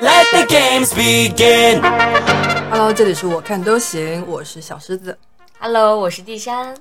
[0.00, 1.80] Let the games begin.
[2.70, 5.18] Hello，这里是我看都行，我是小狮子。
[5.58, 6.72] Hello，我是地山。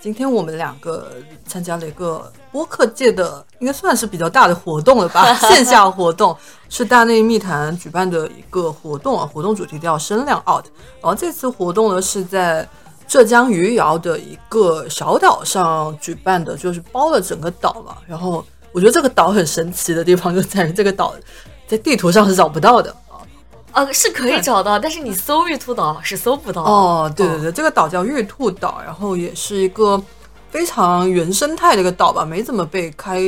[0.00, 1.12] 今天我们两个
[1.46, 5.32] 参加了一个播客界的，应该算是比较大的活动了吧？
[5.48, 6.36] 线下活动
[6.68, 10.64] 是大内密谈举办的一个活动啊，活动主题叫“声量 out”。
[11.00, 12.68] 然后这次活动呢是在
[13.06, 17.98] 浙江余姚的一个小岛上举办的，就是包了整个岛嘛。
[18.08, 21.14] 然后我觉得这个岛很神奇的地方就在于这个岛
[21.70, 22.92] 在地图上是找不到的。
[23.70, 26.60] 呃，是可以找到，但是你搜玉兔岛是搜不到。
[26.64, 30.02] 哦，对对对，这个岛叫玉兔岛，然后也是一个
[30.50, 33.22] 非常原生态的一个岛吧，没怎么被开，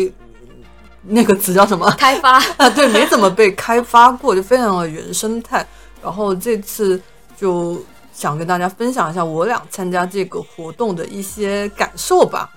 [1.02, 1.88] 那个词叫什么？
[1.92, 5.64] 开发 啊，对，没怎么被开发过，就非常的原生态。
[6.02, 7.00] 然后这次
[7.36, 7.80] 就
[8.12, 12.50] 想跟大家分享一下我俩参加这个活动的一些感受吧。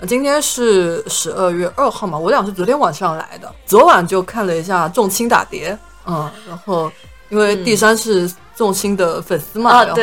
[0.00, 6.90] 呃今天是十二月二号嘛，我俩是昨天晚上来的，昨晚就看了一下重青打碟，嗯，然后
[7.28, 10.02] 因为第三是重青的粉丝嘛，啊然后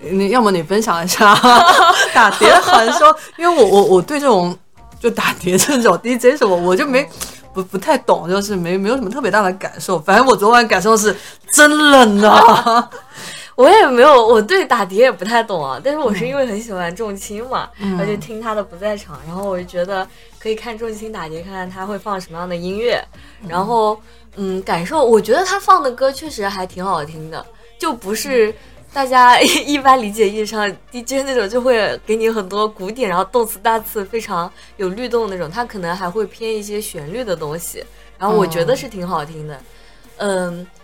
[0.00, 1.34] 你要么你分享一下
[2.14, 4.56] 打碟好像说， 因为我我我对这种
[4.98, 7.06] 就打碟这种 DJ 什么，我就没
[7.52, 9.98] 不不太懂，就是没没有什么特别大的感受。
[10.00, 11.14] 反正我昨晚感受是
[11.50, 12.88] 真冷啊，
[13.54, 15.80] 我也没有，我对打碟也不太懂啊。
[15.82, 20.06] 但是我是因为很喜欢重青嘛，然后就听他的不在场，然后我就觉得
[20.38, 23.02] 可以看重青打碟，看看他会放什么样的音乐。
[23.48, 24.00] 然后
[24.36, 27.44] 嗯，感受，我觉得他放的歌确实还挺好听的，
[27.78, 28.54] 就不是。
[28.94, 37.82] 大家 一般理解意义上 DJ 那种就会给你很多鼓点，然后动次大次非常有律动那种，他可能还会偏一些旋律的东西，
[38.18, 39.54] 然后我觉得是挺好听的。
[39.54, 39.60] 嗯，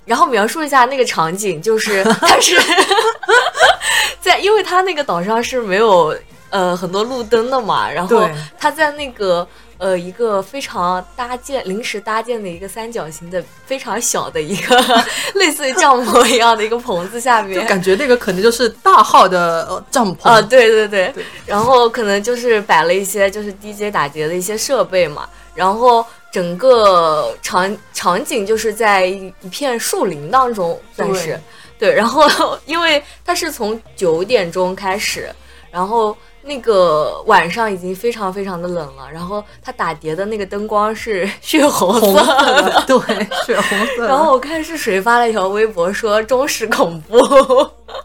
[0.04, 2.56] 然后描述一下那个场景，就是 它是
[4.20, 6.16] 在，因为他那个岛上是没有
[6.50, 8.34] 呃很多路灯的嘛，然后对。
[8.58, 9.46] 它在那个
[9.78, 14.76] 呃一个非常搭建临时搭建的一个三角形的非常小的一个
[15.34, 20.28] 类似于帐篷一样的一个棚子下就面，感觉那个可能就是大号的呃帐篷。
[20.28, 21.24] 啊，对对对，对。
[21.46, 31.38] 然后可能就是摆了一些就是 DJ 打碟的一些设备嘛，然后整个场场景就是在一一片树林当中，算是
[31.78, 35.28] 对，然后因为它是从九点钟开始，
[35.70, 36.16] 然后。
[36.42, 42.98] 那个晚上已经非常非常的冷了，然后它打碟的那个灯光是血红红色色的，对，
[43.44, 44.06] 血红色。
[44.06, 47.18] 然后我看是谁发了一条微博说中式恐怖，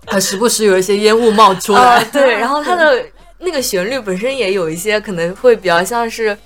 [0.07, 3.01] 还时不时有一些烟雾冒出啊、来，对，然后它的
[3.37, 6.37] 那个旋律本身也有一些可能会比较像是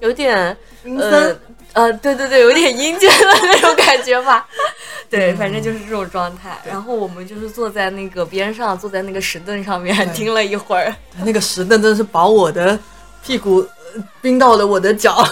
[0.00, 1.40] 有点呃阴森。
[1.74, 4.46] 呃，对对对，有点阴间的那种感觉吧。
[5.10, 6.56] 对，反正就是这种状态。
[6.64, 10.94] 然后我们就是坐在那个边上，坐在那个石凳上面 听了一会儿。
[11.24, 12.78] 那个石凳真的是把我的
[13.24, 13.58] 屁股
[13.96, 15.26] 呃冰到了我的脚。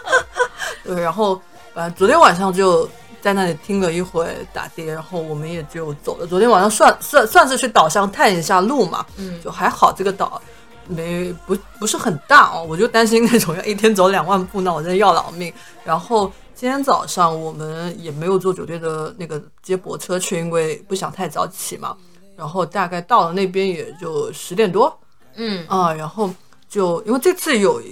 [0.84, 1.38] 对，然后
[1.74, 2.88] 呃，昨天晚上就
[3.20, 6.26] 在那里听了一会打碟，然后我们也就走了。
[6.26, 10.40] 昨天晚上算算算是去岛上探一下路嘛，嗯就还好这个岛
[10.88, 15.52] 没不不是很大哦，我就担心那种要一天走两万步，那我真的要老命。
[15.84, 21.96] 然后今天早上我们也没有坐酒店的那个接驳车去，因为不想太早起嘛。
[22.36, 24.96] 然后大概到了那边也就十点多，
[25.34, 26.30] 嗯啊，然后
[26.68, 27.82] 就因为这次有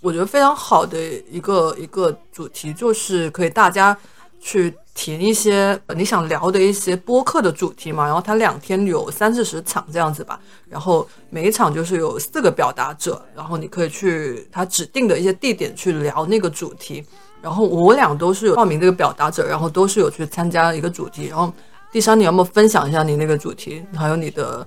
[0.00, 0.98] 我觉得非常好的
[1.30, 3.96] 一个一个主题，就是可以大家
[4.40, 8.06] 去填一些呃你想聊的一些播客的主题嘛。
[8.06, 17.04] 然后它两天有三四十场这样子吧，然后每一场就是有四个表达者，然后你可以去他指定的一些地点去聊那个主题。
[17.42, 21.26] 然后我俩都是有报名这个表达者，然后都是有去参加一个主题。
[21.26, 21.52] 然后
[21.92, 24.66] 第三，你要不要分享一下你那个主题，还有你的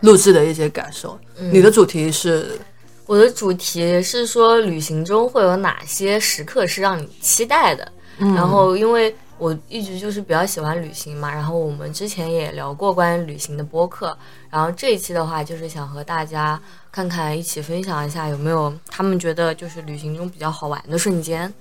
[0.00, 1.16] 录制的一些感受？
[1.38, 2.58] 你的主题是
[3.06, 7.86] 我的主题是说旅行中会有哪些时刻是让你期待的。
[8.18, 14.16] 然后因为我一直就是比较喜欢旅行嘛，然后我们之前也聊过关于旅行的播客，
[14.48, 16.60] 然后这一期的话就是想和大家
[16.92, 21.52] 看看，一起分享一下有没有他们觉得就是旅行中比较好玩的瞬间。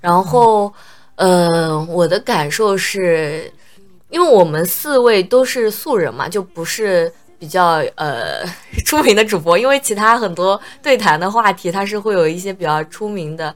[0.00, 0.72] 然后，
[1.16, 3.52] 呃，我的感受是，
[4.08, 8.42] 因为我们四位都是素人嘛，就不是比较呃
[8.86, 13.54] 出名的主播，因为其他很多对谈的话题，它是会有一些比较出名的。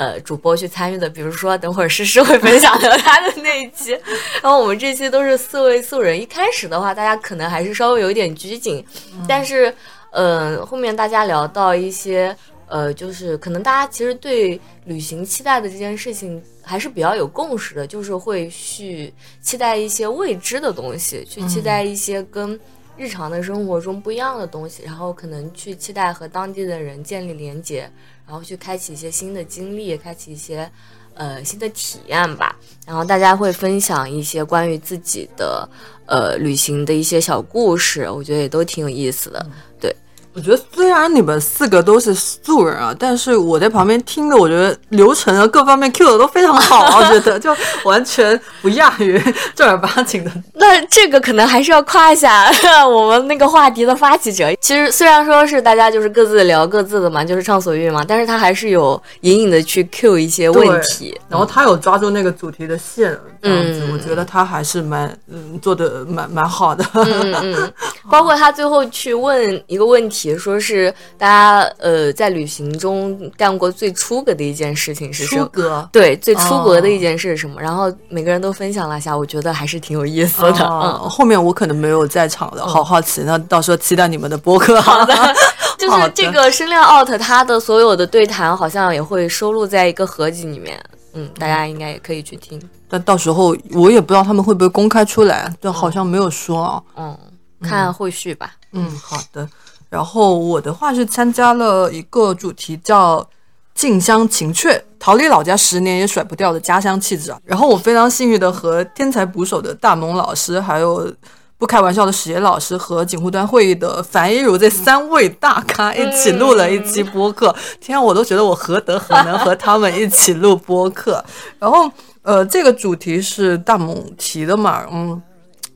[0.00, 3.90] 呃，主播去参与的，比如说等会儿诗诗会分享的他的那一期，
[4.42, 6.18] 然后我们这期都是四位素人。
[6.18, 8.82] 一开始的话，大家可能还是稍微有一点拘谨，
[9.28, 9.70] 但是，
[10.10, 12.34] 呃，后面大家聊到一些，
[12.66, 19.12] 呃，就是可能大家其实对旅行期待的这件事情还是比较有共识的，就是会去
[19.42, 22.58] 期待一些未知的东西，去期待一些跟
[22.96, 27.90] 日常的生活中不一样的东西，然后可能去期待和当地的人建立连接，
[28.30, 30.70] 然后去开启一些新的经历，开启一些
[31.14, 32.54] 呃新的体验吧。
[32.86, 35.68] 然后大家会分享一些关于自己的
[36.06, 39.44] 呃旅行的一些小故事，我觉得也都挺有意思的。
[39.80, 39.92] 对，
[40.32, 47.54] 我觉得虽然你们四个都是素人啊，但是我在旁边听的，我觉得流程啊各方面 Q 的都非常好啊，我觉得 就
[47.84, 49.20] 完全不亚于
[49.54, 50.30] 正儿八经的。
[50.54, 52.50] 那这个可能还是要夸一下
[52.86, 54.46] 我们那个话题的发起者。
[54.60, 61.18] 其实虽然说是大家就是各自聊各自的嘛，就是畅所欲嘛，但是他还是有隐隐的去 Q 一些问题。
[61.28, 66.84] 然后他有抓住那个主题的线，这样子，嗯我觉得他还是蛮嗯做的蛮蛮好的。
[66.94, 67.72] 嗯嗯，
[68.10, 75.44] 包括他最后去问一个问题，说是大家呃在旅行中干过最出格的一件事情是什么？
[75.44, 75.88] 出格。
[75.92, 77.60] 对，最出格的一件事是什么？
[77.60, 80.64] 然后每个人都分享了一下，我觉得还是挺有意思的。
[80.64, 83.22] 哦，后面我可能没有在场的，好好奇。
[83.22, 84.80] 那到时候期待你们的播客。
[84.80, 85.34] 好的，嗯，
[85.78, 90.78] 就是这个声量 out 他的所有的对谈好像也会收录在一个合集里面。
[91.12, 92.60] 嗯，大家应该也可以去听。
[92.88, 96.82] 但到时候我也不知道他们会不会公开出来，就好像没有说啊。
[96.96, 97.18] 嗯，
[97.62, 98.52] 看后续吧。
[98.72, 99.48] 嗯，好的。
[99.90, 103.28] 然后我的话是参加了一个主题叫
[103.74, 107.38] “近乡情怯”，逃离老家十年也甩不掉的家乡气质啊。
[107.44, 111.12] 然后我非常幸运的和天才捕手的大萌老师，还有
[111.58, 117.52] 不开玩笑的史岩老师和锦湖端会议的樊一茹这三位大咖一起录了一期播客。
[117.80, 121.22] 天啊，我都觉得我何德何能和他们一起录播客。
[121.58, 121.90] 然后
[122.22, 125.20] 呃，这个主题是大萌提的嘛，嗯。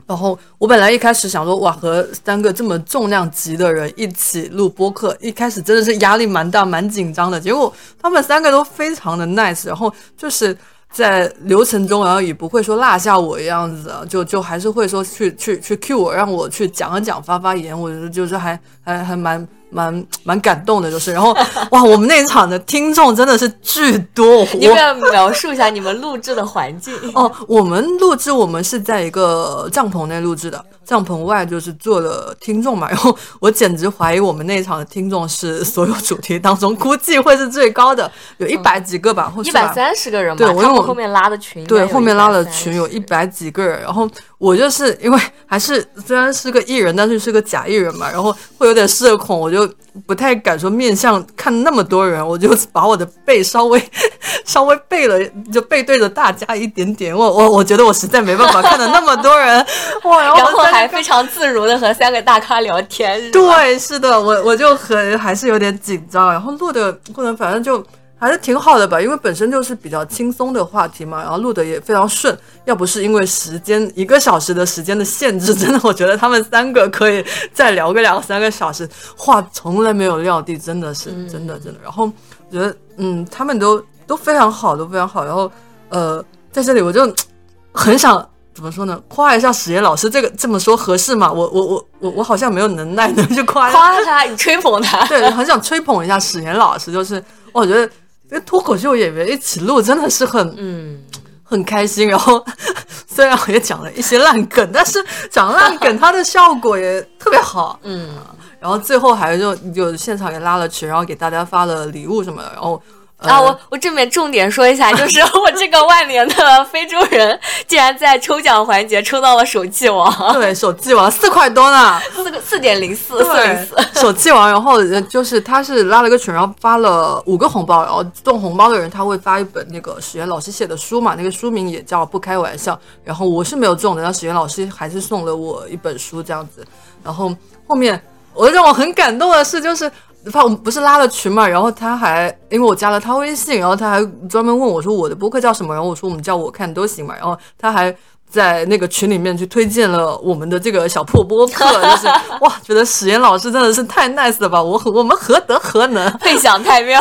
[0.07, 7.41] 然后我本来一开始想说，哇，和三个这么重量级的人一起录播客，一开始真的是压力蛮大、蛮紧张的。
[7.41, 10.57] 结果他们三个都非常的 nice，然后就是
[10.91, 19.47] 在流程中，然后也不会说落下我一样子，就就还是会说去去去 cue 我，让我去讲一讲、发发言，我觉得就是还还还蛮。
[19.75, 21.37] 蛮蛮感动的，就是，然后
[21.73, 26.95] 哇，我们那一场的听众真的是巨多，你要不要描述一下你们录制的环境？
[27.15, 32.89] 哦，我们录制我们是在一个帐篷内录制的，帐篷外就是坐了听众嘛。
[32.89, 40.47] 然后我简直怀疑我们那一场的听众是所有主题当中估计会是最高的，有一百几个吧，或一百三十个人吧。
[40.47, 43.81] 对，我他们后面拉的群，对，后面拉的群有一百几个人。
[43.83, 44.09] 然后
[44.45, 49.67] 我就是因为还是虽然是个艺人，但是是个假艺人嘛，然后会有点社恐，我就
[50.07, 53.83] 不太敢说面向看那么多人，我就把我的背稍微
[54.45, 55.19] 稍微背了，
[55.51, 57.17] 就背对着大家一点点。
[57.17, 59.67] 我我我觉得我实在没办法看到那么多人，
[60.03, 60.23] 哇！
[60.23, 63.31] 然后还非常自如的和三个大咖聊天。
[63.31, 67.83] 对，是的，我我就很还是有点紧张，然后录的过程反正就
[68.17, 72.37] 还是挺好的吧，因为本身就是比较轻松的话题嘛，然后录的也非常顺。
[72.65, 81.81] 要不是因为时间一个小时的时间的限制， 真的我觉得他们三个可以再聊个两三个小时，话从来没有撂地，真的是真的真的。
[81.83, 82.05] 然后
[82.49, 85.25] 我觉得嗯，他们都都非常好，都非常好。
[85.25, 85.51] 然后
[85.91, 87.13] 呃，在这里我就
[87.73, 88.27] 很想。
[88.55, 89.03] 怎么说呢？
[89.09, 91.29] 夸一下史岩老师，这个这么说合适吗？
[91.33, 95.05] 我我我我我好像没有能耐 能去夸夸他，你吹捧他。
[95.07, 97.21] 对，很想吹捧一下史岩老师，就是
[97.53, 97.91] 我觉得
[98.35, 101.01] 跟脱口秀演员一起录真的是很嗯，
[101.45, 102.09] 很开心。
[102.09, 102.45] 然后
[103.07, 104.99] 虽然我也讲了一些烂梗，但是
[105.31, 107.79] 讲烂梗它的效果也特别好。
[107.85, 108.19] 嗯，
[108.59, 112.83] 然后最后还就就现场也拉了群，然后给大家发了礼物什么的，然后。
[113.25, 124.01] 呃啊，我我这边重点说一下，就是 我这个万年的非洲人，竟然在抽奖环节抽到了手气王，对手气王四块多呢，四个四点零四，四零四。
[124.01, 136.67] 手气王，然后呃就是他是拉了个群，然后发了五个红包，然后中红包的人他会发一本那个史岩老师写的书嘛，那个书名也叫《不开玩笑》，然后我是没有中的，然后史岩老师还是送了我一本书这样子，
[137.03, 137.35] 然后
[137.67, 138.01] 后面
[138.35, 139.91] 我让我很感动的是就是。
[140.33, 147.95] 他我们不是拉了群嘛，然后他还因为我加了他微信，然后他还专门问我说我的播客叫什么，然后我说我们叫我看都行嘛，然后他还
[148.29, 152.07] 在那个群里面去推荐了我们的这个小破播客，就是
[152.41, 157.01] 哇，觉得史岩老师真的是太 nice 了吧，我我们何德何能， 配享太妙，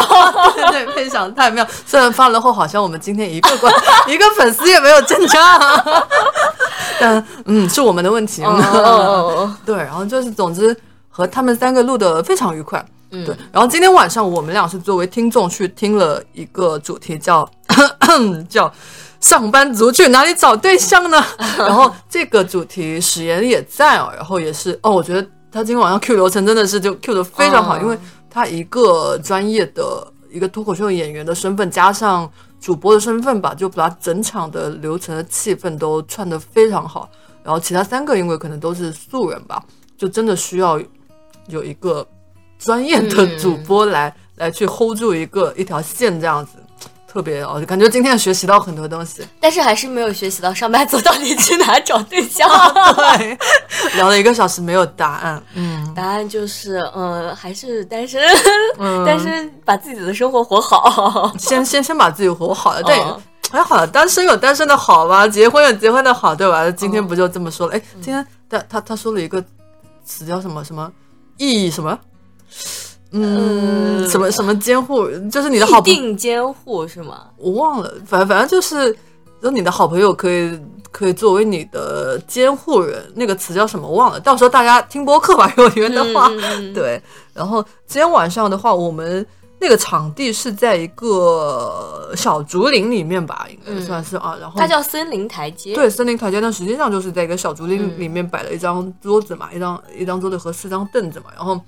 [0.53, 1.65] 对 对，配享太妙。
[1.87, 3.73] 虽然发了后好像我们今天一个关
[4.07, 5.57] 一个粉丝也没有增加，
[6.99, 8.43] 但嗯是我们的问题。
[8.43, 10.75] 哦对，然后就是总之
[11.09, 12.83] 和他们三个录的非常愉快。
[13.13, 17.47] 嗯对，然后今天晚上我们俩是作为听众去听了一个主题叫
[18.49, 18.71] 叫
[19.19, 21.23] 上班族去哪里找对象呢？
[21.57, 27.97] 然后这个主题史岩也在哦，然后也是哦，我觉得他今天晚上 Q 流程真的是就 Q 的非常好，哦因为
[28.29, 32.27] 他一个专业的一个脱口秀演员的身份加上
[32.59, 37.07] 主播的身份吧，就把整场的流程的气氛都串得非常好。
[37.43, 39.61] 然后其他三个因为可能都是素人吧，
[39.97, 40.79] 就真的需要
[41.47, 42.05] 有一个
[42.63, 46.53] 专业的主播来、来去 hold 住一个一条线这样子。
[47.05, 52.49] 特别哦，就感觉今天学习到很多东西，但是还是没有学习到上班族到底去哪找对象。
[53.19, 53.37] 对，
[53.95, 55.43] 聊了一个小时没有答案。
[55.53, 58.19] 嗯，答案就是，呃，还是单身，
[59.05, 61.31] 单身把自己的生活活好。
[61.37, 62.99] 先先先把自己活好了，对。
[63.01, 66.71] 哦哎，好了，单身有单身的好吧，结婚有结婚的好，对吧？
[66.71, 67.75] 今天不就这么说了？
[67.75, 69.43] 哎，今天他他他说了一个
[70.03, 70.91] 词叫什么什么
[71.37, 71.95] 意义什么？
[73.11, 77.27] 嗯，呃什么什么监护，就是你的好朋友，必定监护是吗？
[77.37, 78.95] 我忘了，反正反正就是，
[79.41, 80.59] 就你的好朋友可以
[80.91, 86.27] 可以作为你的监护人，那个词叫什么我忘了，到时候大家听播客吧， 有缘的话，
[86.73, 87.01] 对。
[87.33, 89.25] 然后今天晚上的话，我们
[89.59, 94.35] 那个场地是在一个小竹林里面吧，应该算是啊。
[94.41, 95.73] 然后它叫森林台阶。
[95.75, 101.59] 对森林台阶，但实际上就是在一个小竹林里面摆了一张桌子嘛，一张一张桌子和四张凳子嘛，然后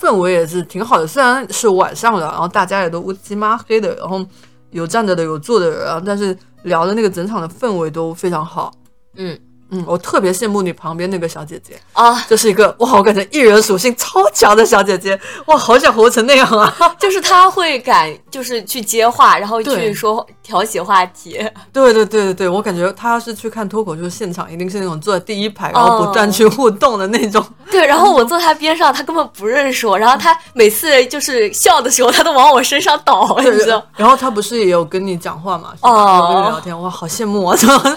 [0.00, 1.06] 氛围也是挺好的。
[1.06, 4.24] 虽然是晚上了，然后大家也都乌漆嘛黑的，然后
[4.70, 8.72] 有站着的，有坐的人啊，但是聊的那个整场的氛围都非常好。
[9.16, 9.38] 嗯
[9.70, 16.74] 嗯，我特别羡慕你旁边那个小姐姐，啊，就是一个哇，我感觉艺人属性超强的小姐姐，哇，好想活成那样啊！
[16.98, 21.32] 就是她会敢，就是去接话，然后去说挑起话题。
[21.70, 27.44] 对对对对对，我感觉她要是去看脱口秀现场，一定是那种坐在第一排，然后不断去互动的那种。
[27.78, 33.80] 对，然后我坐他边上，他根本不认识我，然后他每次就是笑的时候，他都往我身上倒，你知道？
[33.96, 35.72] 然后他不是也有跟你讲话嘛？
[35.82, 37.56] 哦跟你聊天，哇，好羡慕啊！
[37.56, 37.96] 怎么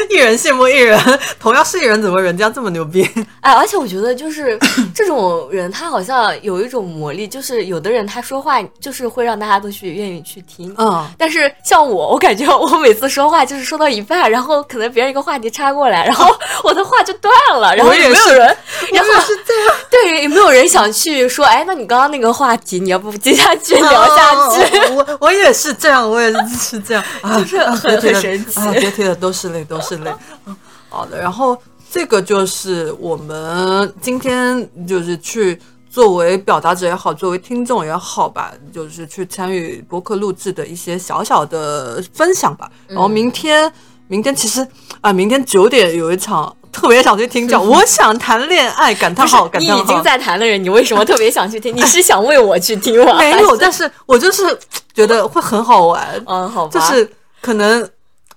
[0.10, 0.98] 艺人羡慕一人，
[1.38, 3.08] 同样是艺人，怎么人家这么牛逼？
[3.40, 4.58] 哎，而且我觉得就是
[4.94, 10.74] 这种人，他好像有一种魔力，就是有的人他说话就是会让大家都去愿意去听。
[10.78, 16.26] 嗯，但是像我，我感觉我每次说话就是说到一半，然后可能别人一个话题插过来，然后
[16.64, 18.56] 我的话就断了，然后我也没有人，
[18.92, 19.74] 然后是这样。
[19.90, 24.78] 对，也没有人想去说，哎，那你刚刚那个话题，你要不接下去聊下去？
[24.78, 28.72] 哦我我也是这样，我也是这样，啊、就是啊很很神奇啊！
[28.72, 30.12] 别提了，都是泪，都是泪。
[30.46, 30.56] 嗯
[30.88, 31.56] 好的，然后
[31.90, 35.56] 这个就是我们今天就是去
[35.88, 42.68] 作为表达者也好，作为听众也好吧，就是去参与播客录制的一些小小的分享吧。
[42.88, 43.72] 然后明天，
[44.08, 44.66] 明天其实
[45.00, 46.54] 啊，明天九点有一场。
[46.72, 49.82] 特别想去听叫， 我想谈恋爱，感叹号，感叹号。
[49.82, 51.74] 你已经在谈的人，你为什么特别想去听？
[51.74, 53.18] 你是 想为我去听吗？
[53.18, 54.56] 没有，但是我就是
[54.94, 56.22] 觉得会很好玩。
[56.28, 57.90] 嗯，好吧，就是可能，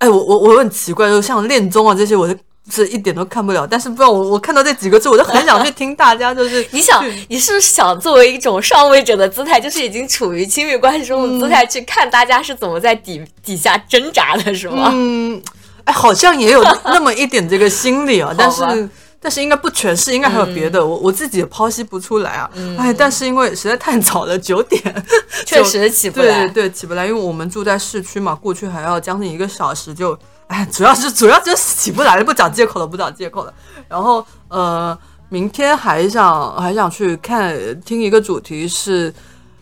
[0.03, 2.37] 哎，我我我很奇怪，就像恋综啊这些，我是
[2.69, 3.65] 是一点都看不了。
[3.65, 14.89] 但是不知道我我看到这几个字，我就很想去 听大家就是你想，你是不是想作为一种上位者的姿态，就是已经处于亲密关系中的姿态，去看大家是怎么在底底下挣扎的，是吗？
[14.93, 15.41] 嗯，
[15.85, 18.89] 哎，好像也有那么一点这个心理啊， 但是。
[19.23, 22.51] 但是应该不全是，应该还有别的，我我自己也剖析不出来啊。
[22.77, 25.05] 哎，但是因为实在太早了，九点，
[25.47, 26.45] 确实起不来。
[26.49, 30.15] 对对，起不来，因为我们住在市区嘛，过去还要将近一个小时就，
[30.47, 33.53] 哎，主要是主要就是起不来了，不找借口了，不找借口了。
[33.87, 34.95] 然后呃，
[35.29, 39.13] 明天还想还想去看听一个主题是。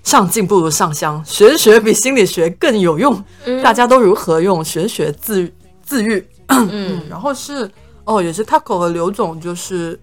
[0.04, 3.24] 上进不如上香，玄学比心理学更有用。
[3.64, 5.48] 大家都如何用玄学自
[5.86, 6.28] 自愈？
[6.48, 7.70] 嗯，然后是
[8.06, 10.00] 哦，也是 Taco 和刘总，就是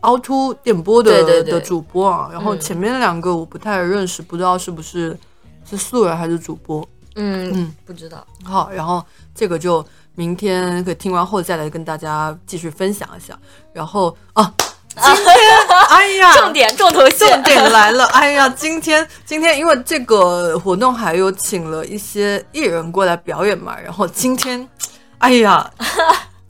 [0.00, 2.28] 凹凸电波的的主播啊。
[2.32, 5.18] 然后嗯前面两个我不太认识，不知道是不是
[5.68, 6.86] 是素人还是主播。
[7.16, 8.26] 嗯嗯，不知道。
[8.44, 9.04] 好，然后
[9.34, 13.38] 这个就明天可以听完后再来跟大家继续分享一下。
[13.72, 14.52] 然后啊，
[14.96, 15.26] 今天
[15.90, 18.04] 哎呀，重点重头戏，重点来了！
[18.06, 24.68] 哎呀，今天今天因为这个活动还有请了一些艺人过来表演嘛，然后今天，
[25.18, 25.70] 哎呀，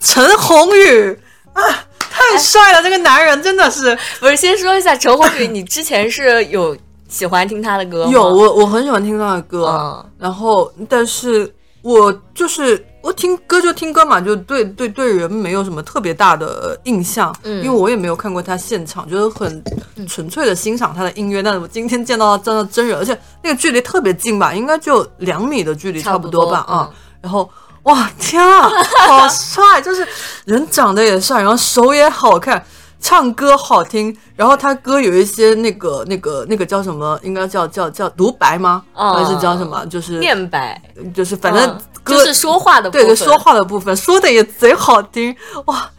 [0.05, 1.19] 陈鸿宇
[1.55, 1.63] 啊，
[1.99, 2.83] 太帅了！
[2.83, 6.77] 这个男人真的是不是，先说一下陈鸿宇，你之前是有
[7.09, 8.11] 喜欢听他的歌吗？
[8.11, 19.63] 有我我很喜欢听他的歌，嗯然后但是我就是我听歌就听歌嘛，就对对对人没有什么特别大的印象，嗯因为我也没有看过他现场，就是很
[20.07, 21.43] 纯粹的欣赏他的音乐。
[21.43, 26.91] 但是我今天见到他真的真人，而且那个距离特别近吧，应该就两米的距离差不多吧啊、
[27.23, 27.49] 然后
[27.85, 28.69] 哇天啊，
[29.07, 29.81] 好帅！
[29.81, 30.07] 就是
[30.47, 32.65] 人长得也帅，然后手也好看，
[33.01, 34.17] 唱歌好听。
[34.37, 37.19] 然后他歌有一些那个那个那个叫什么？
[37.23, 38.83] 应该叫叫叫独白吗？
[38.95, 39.85] 哦还是叫什么？
[39.87, 40.81] 就是念白，
[41.15, 45.35] 就是反正就是说话的部分，对对说话的部分说的也贼好听
[45.67, 45.91] 哇！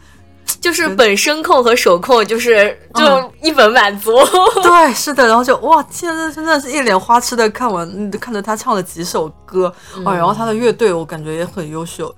[0.60, 4.12] 就是本声控和手控，就是嗯就一本满足。
[4.62, 9.72] 对，是的，然后就哇，现在真的是一脸花痴的看完，嗯看着他唱了几首歌，
[10.04, 12.14] 哇，然后他的乐队我感觉也很优秀，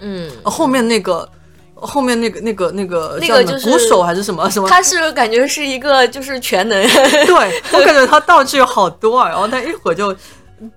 [0.00, 1.28] 嗯呃后面那个
[1.74, 4.68] 后面那个那个那个那个就是鼓手还是什么什么？
[4.68, 10.14] 他是感觉是一个就是全能，对 我感觉他道具有好多啊，然后他一会儿就。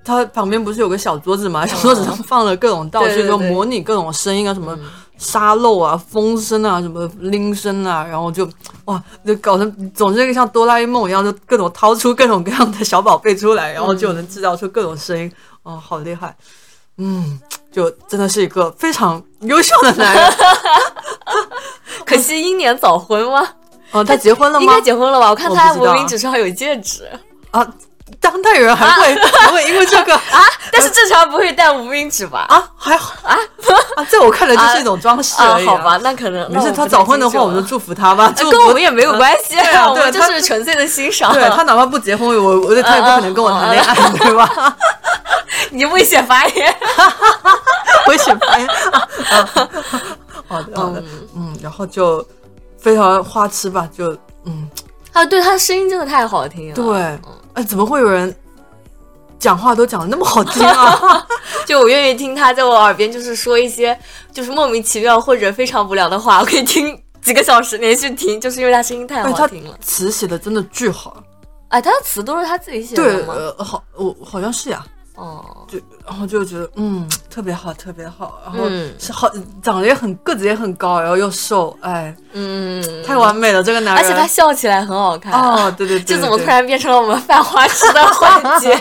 [0.02, 1.68] 他旁边不是有个小桌子嘛？
[1.68, 4.80] 小桌子上放了各种道具，就模拟各种声音啊，什么
[5.18, 8.50] 沙漏啊、风声啊、什么铃声啊，然后就
[8.86, 15.32] 哇，就搞成总之像哆啦 A 梦一样，就各种掏出各种各样的小宝贝出来，然后就能制造出各种声音，
[15.64, 16.36] 哦，好厉害！
[16.98, 17.40] 嗯，
[17.72, 20.34] 就真的是一个非常优秀的男人。
[22.06, 23.48] 可惜英年早婚吗？
[23.92, 24.82] 哦，他结婚了吗应该？
[24.82, 25.30] 结婚了吧？
[25.30, 27.10] 我看他无名指上有戒指
[27.52, 27.66] 啊，
[28.20, 30.42] 当代人还会还会因为这个啊，
[30.72, 32.46] 但是正常不会戴无名指吧？
[32.50, 33.38] 啊，还好啊
[33.96, 35.98] 啊，在我看来就是一种装饰而已、，啊好吧，。
[36.04, 38.32] 那可能没事，他早婚的话，我们就祝福他吧。
[38.36, 41.34] 祝福跟我们也没有关系，对啊我们就是纯粹的欣赏。
[41.34, 44.76] 对他哪怕不结婚，我我他也不可能跟我谈恋爱，对吧？
[45.72, 46.76] 你危险发言。
[48.08, 48.68] 危险发言。
[48.68, 49.50] 啊
[50.48, 51.04] 好的好的，
[51.36, 52.24] 嗯，然后就
[52.80, 54.16] 非常花痴吧，就
[54.46, 54.70] 嗯，
[55.14, 56.76] 啊，对他声音真的太好听了。
[56.76, 57.20] 对，
[57.54, 58.34] 哎，怎么会有人
[59.40, 61.28] 讲话都讲的那么好听啊？
[61.66, 63.98] 就我愿意听他在我耳边就是说一些
[64.32, 69.78] 就是莫名其妙或者非常无聊的话，我可以听几个小时连续听，就是因为他声音太好听了。
[69.82, 71.24] 词写的真的巨好。
[71.70, 73.34] 哎，他的词都是他自己写，的吗？
[73.34, 74.86] 呃，好，我好像是呀。
[75.16, 79.30] 哦，就然后就觉得嗯特别好，特别好，然后嗯是好
[79.62, 84.04] 长得也很个子也很高，然后又瘦，哎，嗯，太完美了这个男人。
[84.04, 85.32] 而且他笑起来很好看。
[85.34, 88.72] 哦，对对对， 这怎么突然变成了我们 犯花痴的环节？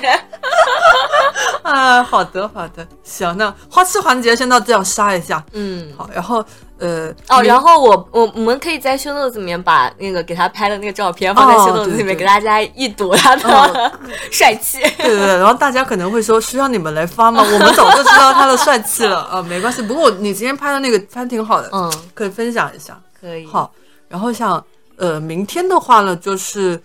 [1.62, 2.02] 啊？
[2.02, 6.44] 好的好的，行，那花痴环节先到这样杀一下，嗯，好，然后
[6.78, 13.92] 呃哦，然后我我我们可以在 show notes 里面把那个给他拍的那个照片放在哦 show notes 里面，给大家一睹他的哦
[14.30, 14.78] 帅气。
[14.98, 17.42] 对对对，然后大家可能会说需要你们来发吗？
[17.46, 19.80] 我们早就知道他的帅气了啊，没关系。
[19.82, 22.98] 不过你今天拍的那个拍挺好的，嗯，可以分享一下。
[23.20, 23.46] 可以。
[23.46, 23.70] 好，
[24.08, 24.62] 然后像
[24.96, 26.80] 呃，明天的话呢，就是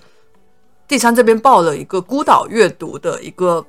[0.87, 3.65] 第三这边报了一个孤岛阅读的一个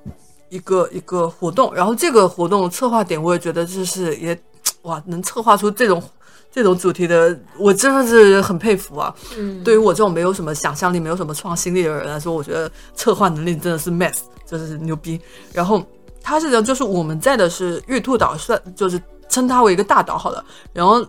[0.49, 4.39] 一个一个活动，然后这个活动策划点，我也觉得就是也
[4.83, 6.03] 哇，能策划出这种
[6.51, 9.15] 这种主题的，我真的是很佩服啊。
[9.37, 15.21] 嗯，对于我这种没有什么想象力、没有什么创新力的人来说，我觉得策划能力真的是 max，真的是牛逼。
[15.53, 15.85] 然后
[16.23, 20.43] 它是这样，就是我们在的是玉兔岛，算就是称它为一个大岛好了。
[20.73, 21.05] 然后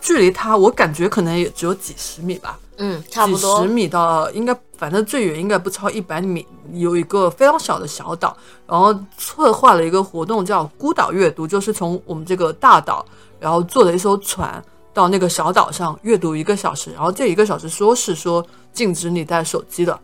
[0.00, 3.64] 距离它，我感觉可能也只有几十米吧，嗯，差不几十。
[3.68, 6.46] 米到应该，反正最远应该不超一百米。
[6.72, 13.04] 有一个非常小的小岛，然后策划了一个活动叫孤岛阅读，就是从我们这个大岛，
[13.38, 14.62] 然后坐了一艘船。
[14.92, 19.98] 到那个小岛上阅读一个小时，然后这一个小时说是说禁止你带手机的，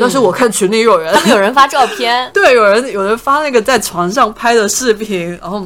[0.00, 5.64] 但是我看群里有人，他 们 有人发照片，对，有人有人发那个在床上拍的视频，然后，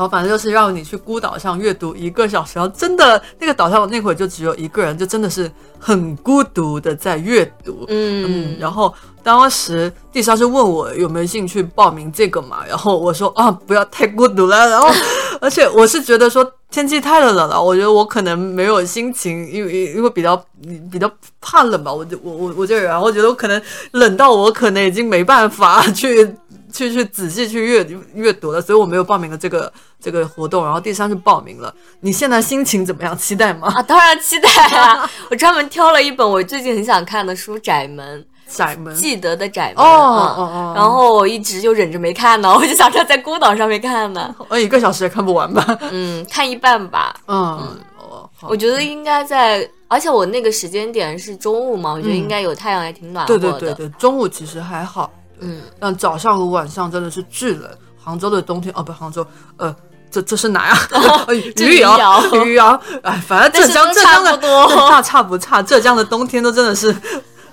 [0.00, 14.88] 然后反正就是让你去孤岛上阅读一个小时，然后真的那个岛上那会儿就只有一个人，就真的是很孤独的在阅读，嗯，嗯，然后当时地莎是问我有没有兴趣报名这个嘛，然后我说啊不要太孤独了，然后
[15.38, 20.34] 而且我是觉得说天气太冷了，我觉得我可能没有心情，因为因为比较
[20.90, 23.60] 比较怕冷吧，我就我我我这个人，我觉得我可能
[23.90, 26.34] 冷到我可能已经没办法去。
[26.72, 31.74] 去 去仔细去阅阅读了，所以我没有报名了这个这个活动，然后第三是报名了。
[32.00, 33.16] 你现在心情怎么样？
[33.16, 33.72] 期待吗？
[33.74, 35.08] 啊，当然期待啊！
[35.30, 38.20] 我专门挑了一本我最近很想看的书《窄门》，
[38.56, 39.84] 窄门记得的窄门。
[39.84, 44.34] 哦哦嗯哦然后我一直就忍着没看呢，我就想着在孤岛上面看呢。
[44.48, 45.78] 我一个小时也看不完吧？
[45.90, 47.14] 嗯，看一半吧。
[47.26, 47.36] 嗯，
[47.98, 53.58] 哦，好我觉得应该在，而且我那个时间点是中午嘛，我觉得应该有太阳，还挺暖和对的。
[53.58, 57.68] 对对对，中午其实还好，嗯，但早上和晚上真的是巨冷。
[58.02, 59.26] 杭州的冬天哦，不，杭州，
[59.56, 59.74] 呃，
[60.10, 60.76] 这这是哪呀？
[61.28, 66.94] 呃这余姚，余姚哎，反正浙江差浙江的不多大 差不差，浙江的冬天都真的是，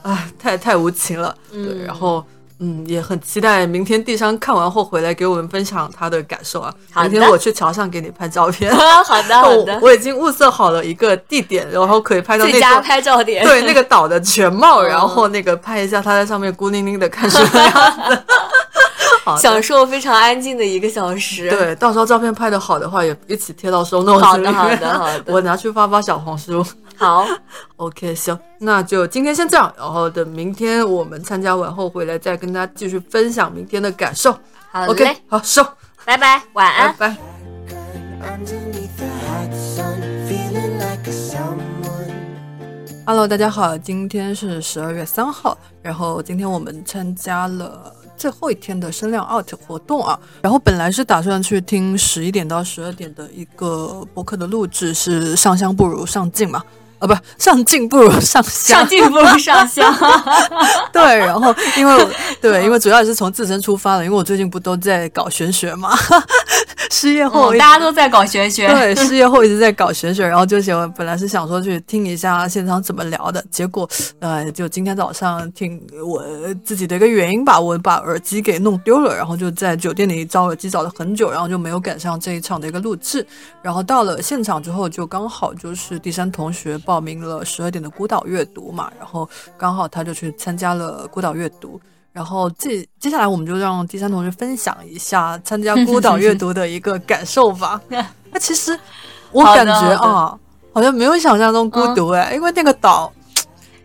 [0.04, 1.36] 哎，太太无情了。
[1.52, 2.26] 对，嗯然后。
[2.60, 6.74] 嗯，也很期待明天地商看完后回来给我们分享他的感受啊。
[6.92, 8.74] 好的明天我去桥上给你拍照片。
[9.06, 13.46] 好的好的 我，我已经物色好了一个地点，然后可以拍到那最佳拍照点。
[13.46, 18.24] 对那个岛的全貌，嗯然后那个拍一下他在上面孤零零的看什么样子。
[19.42, 26.66] 享受非常安静的一个小时。，对，到时候照片拍的好的话，也一起贴到收 notes 好的好的好的我拿去发发小红书。
[26.98, 27.28] 好，
[27.78, 34.36] OK，行，那就今天先这样，然后等明天我们参加完后回来再跟大家继续分享明天的感受。
[34.72, 35.64] 好嘞 OK，好，收，
[36.04, 36.96] 拜拜，晚拜安。
[36.98, 37.18] 拜。
[38.20, 42.12] Underneath the hot sun, feeling like a someone.
[43.06, 50.20] Hello，大家好，今天是十二月三号，然后今天我们参加了最后一天的声量 out 活动啊。
[50.42, 56.64] 然后本来是打算去听十一点到十二点的一个播客的录制，是上香不如上镜嘛。
[57.00, 59.94] 啊，不，上进不如上香，上进不如上香。
[60.92, 62.10] 对，然后因为我
[62.42, 65.96] 对，因为主要也是从自身出发的，因为我最近不都在搞玄学嘛，
[66.90, 68.68] 失业后、嗯大家都在搞玄学。
[68.68, 73.88] 对，失业后一直在搞玄学，然后就想本来是想说去听一下现场怎么聊的，结果
[74.20, 76.24] 呃，就今天早上听我
[76.64, 83.26] 自己的一个原因吧，我把耳机给弄丢了，然后就在酒店里找耳机找了很久，然后就没有赶上这一场的一个录制，
[83.62, 91.80] 然后到了现场之后，就刚好就是第三同学报名了十二点的孤岛阅读嘛，然后刚好他就去参加了孤岛阅读。
[92.14, 97.80] 然后接接下来我们就让第三同学分享一下参加孤岛阅读的一个感受吧。
[98.32, 98.80] 那其实
[99.32, 100.36] 我感觉啊，
[100.74, 103.12] 好像没有想象中孤独哎、因为那个岛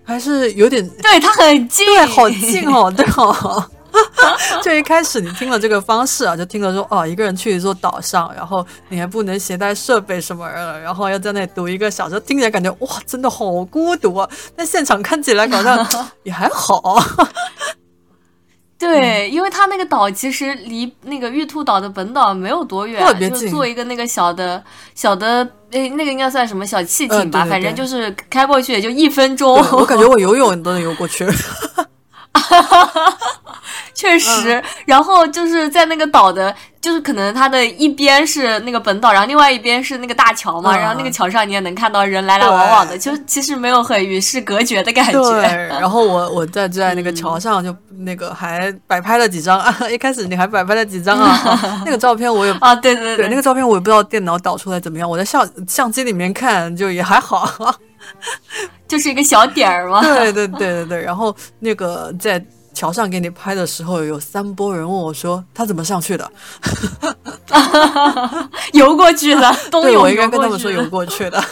[0.04, 3.62] 还是有点对，它很近，对，好近哦，对哦。
[4.62, 14.28] 就一开始你听了这个方式啊，就听了说哦，一个人去一座岛上，然后你还不能携带设备什么的，然后要在那里读一个小时，听起来感觉哇，真的好孤独啊。
[14.56, 15.86] 但现场看起来好像
[16.22, 16.98] 也还好。
[18.78, 24.60] 对，因为它那个岛其实离那个玉兔岛的本岛没有多远，就特别近坐一个那个小的
[24.96, 29.56] 小的，诶，那个应该算什么小汽艇吧，嗯对对反正就是开过去也就一分钟。
[29.72, 31.24] 我感觉我 游泳都能游过去。
[33.94, 45.56] 确实，然后就是在那个岛的，就是可能它的一边是那个本岛，然后另外一边是那个大桥嘛，嗯然后那个桥上你也能看到人来来往往的，就其实没有很与世隔绝的感对，觉。
[45.78, 57.48] 然后我我在在那个桥上就那个还摆拍了几张啊， 一开始你还摆拍了几张啊，啊那个照片我也啊，对对对，那个照片我也不知道电脑导出来怎么样，我在相相机里面看就也还好。
[58.92, 60.02] 就是一个小点儿嘛。
[60.02, 66.30] 对对对对对，然后那个在桥上给你拍的时候，有三波人问我说他怎么上去的？
[68.74, 71.42] 游过去的，冬 对，我应该跟他们说游过去的。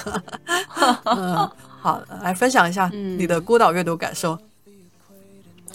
[1.04, 1.50] 嗯，
[1.80, 4.38] 好，来分享一下你的孤岛阅读感受。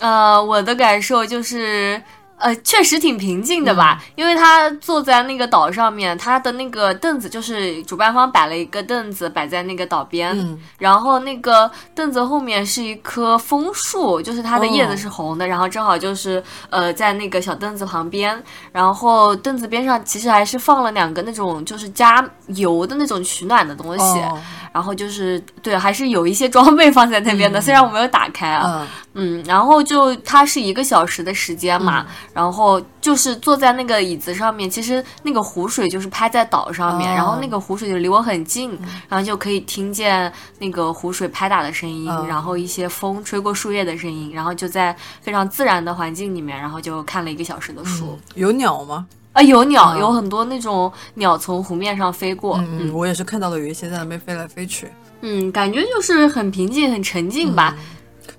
[0.01, 1.99] 呃，我的感受就是，
[2.37, 4.11] 呃，确实挺平静的吧，嗯。
[4.15, 10.59] 因为他坐在那个岛上面，他的那个凳子就是主办方摆了一个凳子摆在那个岛边，嗯。
[10.77, 24.39] 然后那个凳子后面是一棵枫树，就是它的叶哦子是红的，然后正好就是呃在那个小凳子旁边，然后凳子边上其实还是放了两个那种就是加油的那种取暖的东西，哦，
[24.75, 29.39] 然后就是对，还是有一些装备放在那边的，虽然我没有打开啊，嗯。
[29.39, 42.27] 嗯，然后就它是一个小时的时间嘛，然后就是坐在那个椅子上面，其实那个湖水就是拍在岛上面，哦然后那个湖水就离我很近，然后就可以听见那个湖水拍打的声音，嗯。
[42.27, 48.19] 然后一些风吹过树叶的声音，然后就在非常自然的环境里面，然后就看了一个小时的书。
[48.33, 49.07] 有鸟吗？
[49.35, 54.87] 啊，有鸟，嗯有很多那种鸟从湖面上飞过，嗯嗯，我也是看到了有一些在那边飞来飞去。
[55.19, 57.75] 嗯，感觉就是很平静、很沉静吧。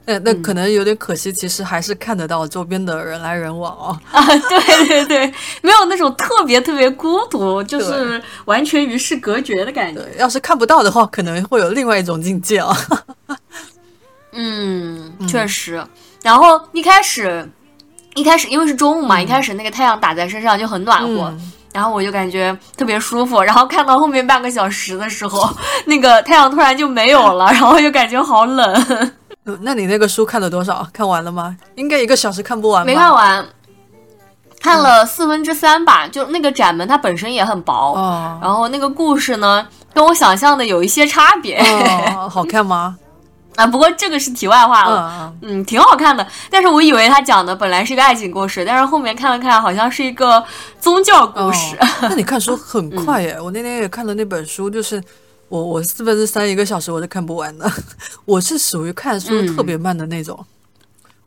[0.06, 4.00] 那那可能有点可惜，其实还是看得到周边的人来人往哦。
[4.10, 10.00] 啊，对对对，没有那种特别特别孤独，就是完全与世隔绝的感觉。
[10.16, 12.74] 要是看不到的话，可能会有另外一种境界啊。
[14.32, 15.84] 嗯，确实。
[16.22, 17.48] 然后一开始，
[18.16, 21.30] 一开始因为是中午嘛，一开始那个太阳打在身上就很暖和。
[21.30, 25.46] 嗯然后我就感觉特别舒服，然后看到后面半个小时的时候，
[25.84, 28.74] 那个太阳突然就没有了，然后就感觉好冷，
[29.44, 30.88] 呃那你那个书看了多少？
[30.90, 31.54] 看完了吗？
[31.74, 32.86] 应该一个小时看不完吧？
[32.86, 33.46] 没看完，
[34.58, 36.08] 看了四分之三吧。
[36.08, 41.58] 就那个展门它本身也很薄，哦然后那个故事呢，跟我想象的有一些差别。
[42.16, 42.96] 哦，好看吗？
[43.56, 45.32] 啊，不过这个是题外话了。
[45.42, 50.42] 嗯嗯，挺好看的，但是我以为他讲的本来是一个爱情故事，但是后面看了看，好像是一个
[50.78, 51.76] 宗教故事。
[51.76, 53.40] 哦那你看书 很快耶！
[53.40, 55.02] 我那天也看了那本书，就是
[55.48, 57.70] 我我四分之三一个小时我是看不完的。
[58.24, 60.44] 我是属于看书特别慢的那种，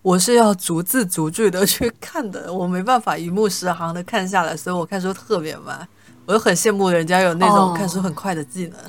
[0.02, 5.88] 我是要逐字逐句的去看的，我没办法一目十行的看下来，所以我看书特别慢。
[6.26, 8.80] 我就很羡慕人家有那种哦看书很快的技能。
[8.80, 8.84] 哦，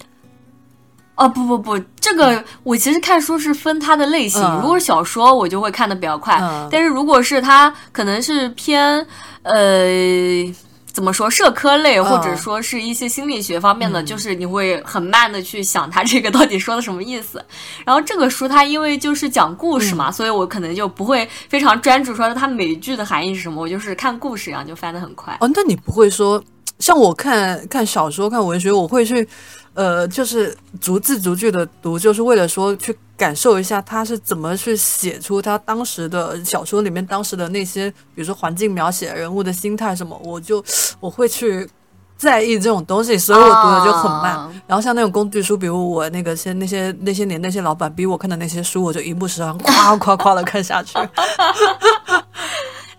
[1.28, 9.06] 不不不，这个我其实看书是分它的类型，嗯如果是小说，我就会看的比较快，嗯但是如果是它可能是偏
[9.42, 10.54] 呃。
[10.92, 11.30] 怎么说？
[11.30, 17.42] 社科类，或者说是一些心理学方面的，就是你会很慢的去想它这个到底说的什么意思。
[17.86, 25.38] 然后这个书它因为就是讲故事嘛，所以我可能就不会非常专注说它每一句的含义是什么，我就是看故事一样就翻得很快。
[25.40, 26.42] 哦，那你不会说，
[26.80, 29.26] 像我看看小说、看文学，我会去，
[29.74, 40.64] 呃，就是逐字逐句的读，就是为了说去感受一下他是怎么去写出他当时的小说里面当时的那些，比如说环境描写、人物的心态什么，我就
[40.98, 41.68] 我会去
[42.16, 44.36] 在意这种东西，所以我读的就很慢。
[44.36, 50.94] 哦然后像那种工具书，比如我那个些那些那些年那些老板逼我看的那些书，我就一目十行，夸夸夸的看下去。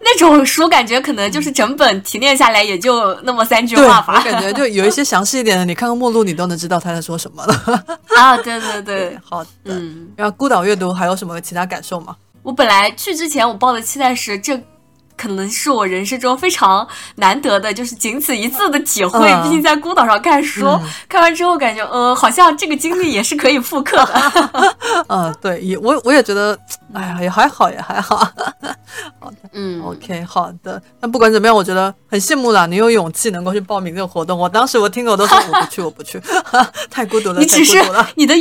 [0.03, 4.21] 那种书感觉可能就是整本提炼下来也就那么三句话吧。
[4.23, 7.83] 感觉就有一些详细一点的，你看看目录，你都能知道他在说什么了。
[8.17, 9.49] 啊，对对对，好的。
[9.65, 12.15] 嗯，然后孤岛阅读还有什么其他感受吗？
[12.43, 14.59] 我本来去之前我抱的期待是这。
[15.17, 19.19] 可能是我人生中非常难得的，就是仅此一次的体会。
[19.31, 25.03] 嗯毕竟在孤岛上看书，嗯看完之后感觉，呃，好像这个经历也是可以复刻的。
[25.07, 26.57] 嗯， 对，也我我也觉得，
[26.93, 28.17] 哎呀，也还好，也还好。
[29.19, 30.81] 好的嗯 OK，好的。
[30.99, 34.37] 那不管怎么样，我觉得很羡慕啦，你有勇气能够去报名这个活动。
[34.37, 36.21] 我当时我听了我都说我不去，我不去，
[36.91, 37.81] 太孤独了，你只是。
[38.15, 38.33] 你的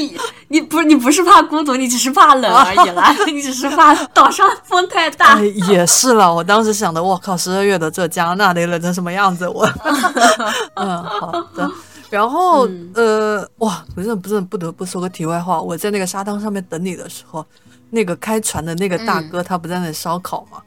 [0.48, 3.14] 你不是你不是怕孤独，你只是怕冷而已啦。
[3.26, 5.44] 你只是怕岛上风太大哎，。
[5.68, 6.32] 也是了。
[6.32, 9.48] 我当时想的，我靠，十二月的这加拿大得冷成什么样子？
[9.48, 9.64] 我，
[10.74, 11.70] 嗯，好的。
[12.10, 15.60] 然后，呃，哇，不是不是，不得不说个题外话。
[15.60, 17.46] 我在那个沙滩上面等你的时候，
[17.90, 20.60] 那个开船的那个大哥，他不在那里烧烤吗？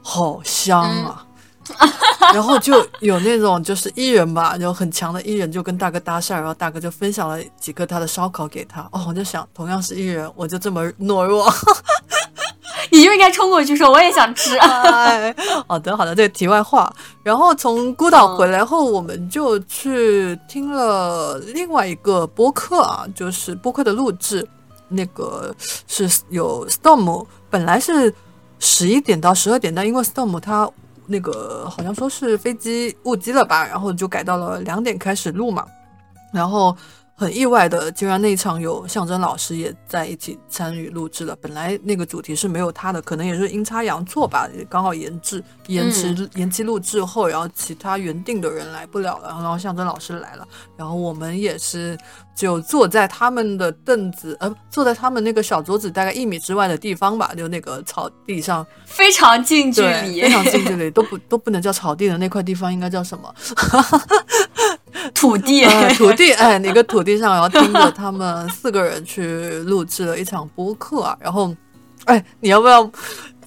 [0.00, 1.25] 好香啊！
[2.32, 8.80] 然后就有那种就是艺人吧，就很强的艺人就跟大哥搭讪，然后大哥就分享了几个他的烧烤给他。
[8.92, 11.52] 哦，我就想，同样是艺人，我就这么懦弱。
[12.90, 14.56] 你就应该冲过去说我也想吃。
[14.62, 15.34] 哎，
[15.66, 16.92] 好的好的，这个题外话。
[17.22, 24.46] 然后从孤岛回来后，我们就去听了另外一个播客啊，就是播客的录制，
[24.88, 25.54] 那个
[25.88, 28.14] 是有 Storm，本来是
[28.60, 30.70] 十一点到十二点，但因为 Storm 它
[31.06, 35.66] 那个好像说是飞机误机了吧，然后就改到了两点开始录嘛，
[36.32, 36.76] 然后。
[37.18, 41.34] 很意外的，竟然那一场有象征老师也在一起参与录制了。
[41.40, 51.96] 本来那个主题是没有他的，可能也是阴差阳错吧，刚好延制、延迟、延期录制后，然后其他原定的人来不了了，然后象征老师来了，然后我们也是
[52.34, 63.34] 就坐在他们的凳子，呃，坐在他们那个小桌子大概一米之外的地方吧，就那个草地上，非常近距，离，非常近距离，都不都不能叫草地的那块地方应该叫什么？
[65.16, 65.64] 土地。
[65.64, 71.54] 呃，土地，哎，那个土地上，然后听着他们四个人去录制了一场播客啊，然后，
[72.04, 72.88] 哎，你要不要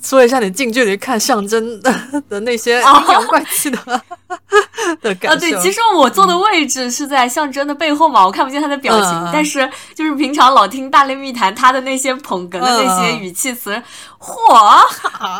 [0.02, 1.94] 说一下你近距离看象征的
[2.30, 3.78] 的那些阴阳怪气的、
[5.02, 13.82] 的感啊，对，其实我坐的位置是在象征的背后嘛，我看不见他的表情，嗯但是就是平常老听大内密谈他的那些捧哏的那些嗯语气词，
[14.20, 14.36] 嚯，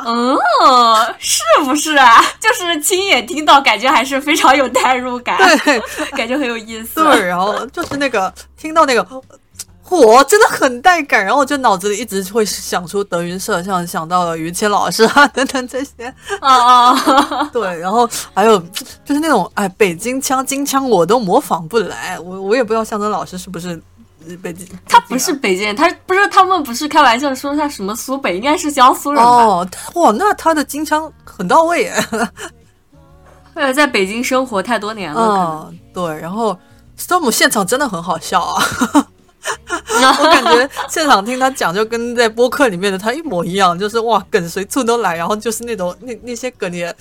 [0.06, 0.38] 嗯，
[1.18, 2.24] 是不是啊？
[2.40, 5.80] 就是亲眼听到，感觉还是非常有代入感，对
[6.12, 7.04] 感觉很有意思。
[7.04, 9.06] 对，然后就是那个听到那个。
[9.90, 16.06] 火真的很带感，然后我就脑子里一直会想出德云社，像想到了于谦老师啊等等这些，
[16.40, 18.60] 啊啊， 对，然后还有
[19.04, 23.82] 就是那种哎，北京腔、京腔我都模仿不来，我我也不知道向征老师是不是
[24.28, 29.28] 呃北京，他不是北京人，他不是他们不是开玩笑说他什么苏北，应该是江苏人吧？
[29.28, 32.06] 哦，哇，那他的京腔很到位耶，
[33.56, 36.56] 呃，在北京生活太多年了，嗯，对，然后
[36.96, 38.64] Storm 现场真的很好笑啊。
[39.70, 46.94] 我感觉现场听他讲，就跟在播客里面的他一模一样，就是哇，梗随处都来，然后就是那种那那些梗也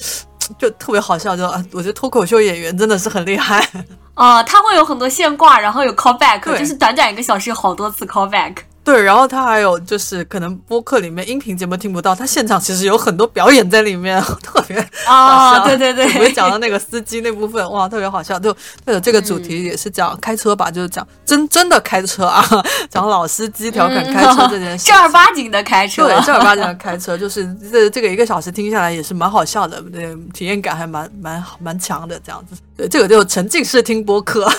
[0.59, 3.67] 就特别好笑，就啊我觉得脱口秀演员真的是很厉害。
[4.15, 8.57] 啊、他会有很多现挂，然后有 callback，就是短短一个小时有好多次 callback。
[8.89, 15.65] 对，然后他还有就是可能播客里面音频节目听不到，他现场其实有很多表演在里面， 特别啊、笑。
[15.67, 18.39] 对对对，我也讲到那个司机那部分，哇，特别好笑。
[18.39, 22.43] 就对这个主题也是讲开车吧，就是讲真真的开车啊，
[22.89, 24.95] 讲老司机调侃开车这件事情。
[24.97, 26.07] 正儿八经的开车。
[26.07, 32.57] 对，正儿八经的开车，就是这这个一个小时听下来也是蛮好笑的，对，体验感还蛮蛮蛮强的这样子。
[32.75, 34.51] 对，这个就沉浸式听播客。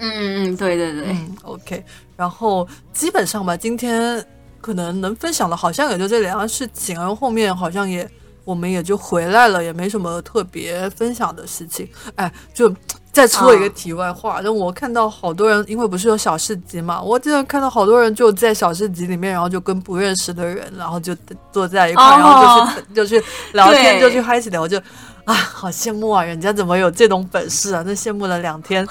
[0.00, 1.84] 嗯嗯嗯，对对对，嗯，OK。
[2.16, 4.24] 然后基本上吧，今天
[4.60, 8.08] 可能能分享的，好像也就这两样事情，然后后面好像也
[8.44, 11.88] 我们也就回来了，也没什么特别分享的事情。
[12.16, 12.74] 哎，就
[13.12, 21.14] 再说一个题外话，就我看到好多人，因为不是有小市集嘛，我经常看到好多人就在小市集里面，然后就跟不认识的人，然后就
[21.52, 24.80] 坐在一块，哦然后就去就去聊天，就去嗨起聊，我就。
[25.30, 26.24] 啊，好羡慕啊！
[26.24, 27.84] 人家怎么有这种本事啊？
[27.86, 28.84] 那羡慕了两天，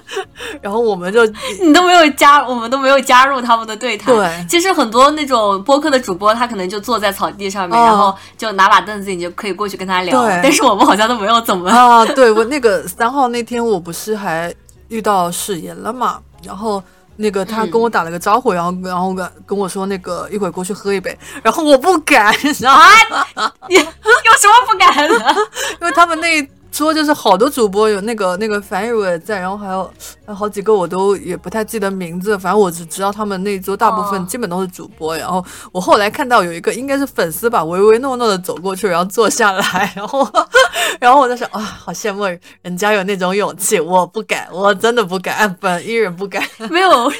[0.62, 1.22] 然后我们就
[1.62, 4.14] 你都没有加，我们都没有加入他们的对谈。
[4.14, 10.22] 对其实很多那种播客的主播，他可能就坐在草地上面，哦然后就拿把凳子，你就可以过去跟他聊。
[10.22, 11.68] 对但是我们好像都没有怎么。
[11.68, 14.54] 啊，对我那个三号那天，我不是还
[14.88, 16.18] 遇到誓言了嘛？
[16.42, 16.82] 然后
[17.16, 23.52] 那个他跟我打了个招呼，然后然后跟跟我说那个一会儿过去喝一杯，然后我不敢，你知道吗？
[23.68, 25.36] 你有什么不敢的？
[25.80, 29.84] 因为他们那一桌就是好多主播，有那个那个樊宇伟在，然后还有
[30.24, 35.14] 还有好几个我都也不太记得名字，反正我只知道他们那一桌大部分哦基本都是主播。
[35.18, 40.26] 然后我后来看到有一个应该是粉丝吧，唯唯诺诺的走过去，然后坐下来，然后
[40.98, 42.24] 然后我在想啊，好羡慕
[42.62, 46.42] 人家有那种勇气，我不敢，我真的不敢，本一人不敢。
[46.70, 47.12] 没有。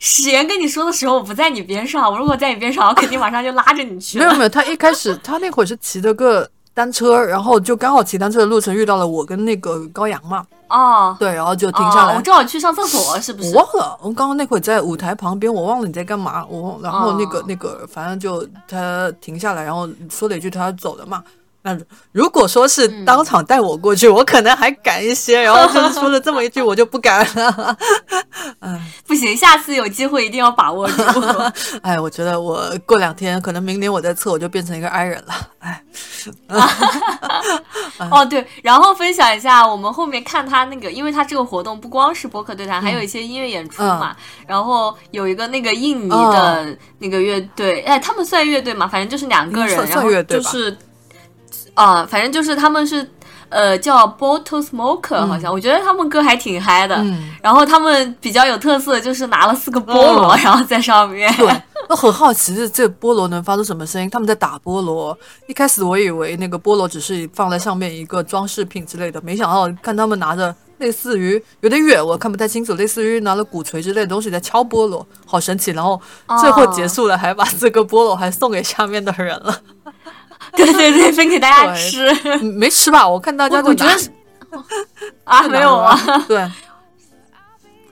[0.00, 2.10] 史岩跟你说的时候，我不在你边上。
[2.10, 4.18] 我如果在你边上，我肯定马上就拉着你去。
[4.18, 12.12] 没有没有，他一开始他那会儿是骑着个单车，然后就刚好骑单车的路程遇到了我跟那个高阳嘛，哦，对，然后就停下来。
[12.12, 13.62] 哦我正好去上厕所，是不是我？
[13.62, 16.44] 忘了，我刚刚那会儿在舞台旁边，我忘了你在干嘛。
[16.44, 21.24] 我然后那个、哦那个，反正就他停下来，然后说了一句他要走了嘛。
[21.66, 21.76] 那
[22.12, 25.40] 如果说是当场带我过去， 我可能还敢一些。
[25.42, 27.76] 然后就是说了这么一句，我就不敢了。
[28.60, 31.02] 嗯不行，下次有机会一定要把握住。
[31.82, 35.34] 哎，我觉得我过两天，可能明年我再测，我就变成一个 i 人了。
[35.58, 35.82] 哎，
[38.10, 44.14] 哦，对，然后分享一下我们后面看他那个，因为他这个活动不光是博客对谈，还有一些音乐演出嘛。
[44.46, 48.86] 然后有一个那个印尼的那个乐队，哎，他们算乐队嘛？
[48.86, 50.76] 反正就是两个人，算然后就是，
[51.76, 53.08] 啊、反正就是他们是。
[53.48, 56.96] 呃，叫 Bottle Smoker，、好像我觉得他们歌还挺嗨的。
[56.96, 61.32] 嗯然后他们比较有特色，就是拿了四个菠萝，嗯然后在上面。
[61.38, 64.10] 对，我很好奇这这菠萝能发出什么声音？
[64.10, 65.16] 他们在打菠萝。
[65.46, 75.70] 一开始我以为那个菠萝只是放在上面一个装饰品之类的，没想到看他们拿着类似于有点远，我看不太清楚，类似于拿了鼓槌之类的东西在敲菠萝，好神奇。
[75.70, 76.00] 然后
[76.40, 79.56] 最后结束了，还把这个菠萝还送给下面的人了，
[80.54, 83.06] 对对对， 分给大家吃嗯没吃吧？
[83.08, 83.92] 我看大家都我觉得
[85.24, 86.38] 啊， 没有啊。，对，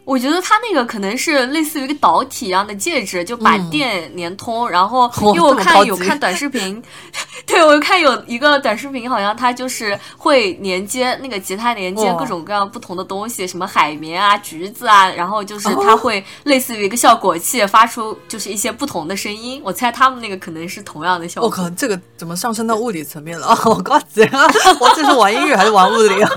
[0.04, 4.68] 我觉得它那个可能是类似于一个导体一样的介质，就把嗯电连通。
[4.68, 6.82] 然后哦因为我看有看短视频，
[7.46, 19.60] 对我看有一个短视频，好像它就是会连接那个吉他连接哦各种各样不同的东西，什么海绵啊、橘子啊，然后就是哦它会类似于一个效果器，发出就是一些不同的声音。
[19.64, 21.48] 我猜他们那个可能是同样的效果。
[21.48, 23.46] 我靠，这个怎么上升到物理层面了？
[23.50, 24.46] 哦，好高级啊！
[24.80, 26.30] 我这是玩音乐还是玩物理啊？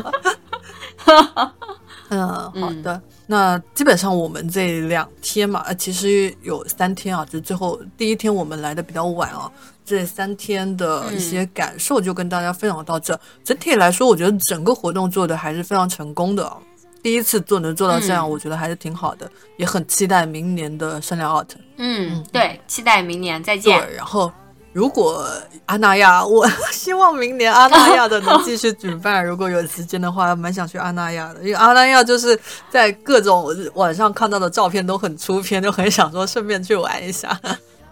[2.10, 3.02] 嗯，好的。
[3.26, 9.52] 那基本上我们这两天嘛，呃，其实有三天啊，就最后第一天我们来的比较晚啊，
[9.86, 13.20] 这三天的一些感受就跟大家分享到这。
[13.44, 16.58] 整体来说，我觉得整个活动做的还是非常成功的啊。
[17.04, 21.50] 第一次做能做到这样，嗯我觉得还是挺好的，也很期待明年的声量 out。
[21.78, 23.80] 嗯，对，期待明年再见。
[23.80, 24.32] 对，然后
[24.78, 25.28] 如果
[25.66, 37.28] 阿那亚，我 希望明年阿那亚的能继续举办，如果有时间的话，蛮想去阿那亚的，因为阿那亚就是在各种网上看到的照片都很出片，就很想说顺便去玩一下。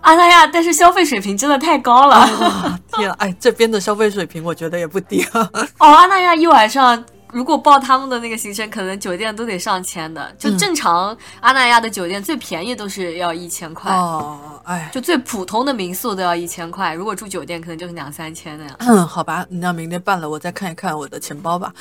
[0.02, 2.18] 阿那亚，但是消费水平真的太高了。
[2.18, 5.50] 啊，天啊，哎，这边的消费水平我觉得也不低啊。
[5.80, 7.04] 哦，阿那亚一晚上，
[7.36, 10.34] 如果报他们的那个行程，可能酒店都得上千的。
[10.40, 16.94] 就嗯正常阿那亚的酒店最便宜都是要一千块，哦，哎，就最普通的民宿都要一千块。
[16.94, 18.74] 如果住酒店，可能就是两三千那样。
[18.80, 21.74] 嗯，好吧，那明天办了，我再看一看我的钱包吧。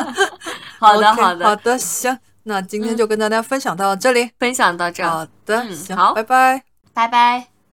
[0.80, 4.30] 好的好的，好的，行，那今天就跟大家分享到这里。
[4.38, 6.62] 分享到这，好的，嗯行，好拜拜。
[6.94, 7.59] 拜拜。